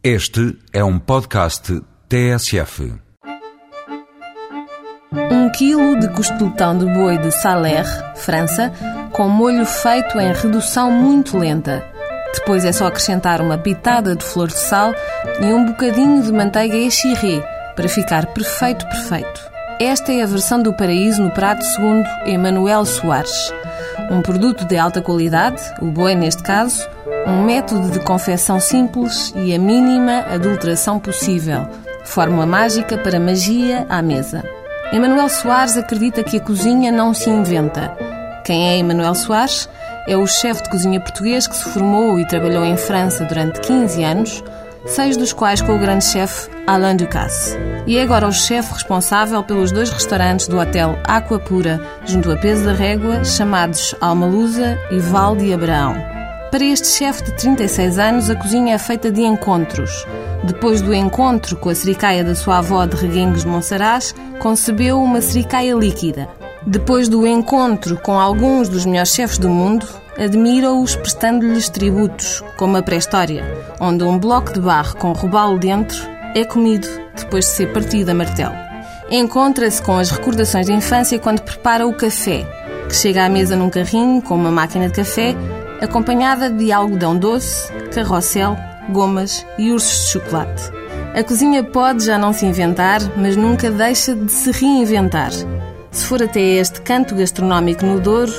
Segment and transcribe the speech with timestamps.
[0.00, 2.94] Este é um podcast TSF.
[5.12, 8.72] Um quilo de costeletão de boi de Saler, França,
[9.12, 11.84] com molho feito em redução muito lenta.
[12.32, 14.94] Depois é só acrescentar uma pitada de flor de sal
[15.40, 17.40] e um bocadinho de manteiga échirré
[17.74, 19.50] para ficar perfeito, perfeito.
[19.80, 23.52] Esta é a versão do paraíso no prato segundo Emanuel Soares.
[24.12, 26.88] Um produto de alta qualidade, o boi neste caso,
[27.28, 31.68] um método de confecção simples e a mínima adulteração possível.
[32.04, 34.42] Fórmula mágica para magia à mesa.
[34.90, 37.94] Emanuel Soares acredita que a cozinha não se inventa.
[38.46, 39.68] Quem é Emanuel Soares?
[40.06, 44.02] É o chefe de cozinha português que se formou e trabalhou em França durante 15
[44.02, 44.42] anos,
[44.86, 47.58] seis dos quais com o grande chefe Alain Ducasse.
[47.86, 52.36] E é agora o chefe responsável pelos dois restaurantes do hotel Aqua Pura, junto a
[52.38, 56.17] Peso da Régua, chamados Almalusa e Val de Abraão.
[56.50, 60.06] Para este chefe de 36 anos, a cozinha é feita de encontros.
[60.44, 65.20] Depois do encontro com a sericaia da sua avó de Reguengos de Monsaraz, concebeu uma
[65.20, 66.26] sericaia líquida.
[66.66, 72.82] Depois do encontro com alguns dos melhores chefes do mundo, admira-os prestando-lhes tributos, como a
[72.82, 73.44] pré-história,
[73.78, 75.98] onde um bloco de barro com robalo dentro
[76.34, 78.54] é comido depois de ser partido a martelo.
[79.10, 82.46] Encontra-se com as recordações de infância quando prepara o café,
[82.88, 85.36] que chega à mesa num carrinho com uma máquina de café
[85.80, 88.56] acompanhada de algodão doce, carrossel,
[88.90, 90.70] gomas e ursos de chocolate.
[91.14, 95.30] A cozinha pode já não se inventar, mas nunca deixa de se reinventar.
[95.90, 98.32] Se for até este canto gastronómico no Douro,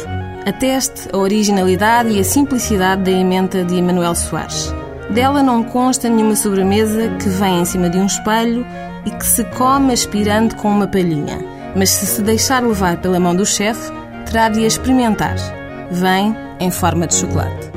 [0.45, 4.73] ateste a originalidade e a simplicidade da emenda de Emanuel Soares.
[5.09, 8.65] Dela não consta nenhuma sobremesa que vem em cima de um espelho
[9.05, 11.39] e que se come aspirando com uma palhinha.
[11.75, 13.91] Mas se se deixar levar pela mão do chefe,
[14.25, 15.58] terá de a experimentar
[15.91, 17.69] vem em forma de chocolate.